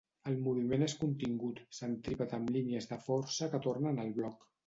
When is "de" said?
2.93-2.99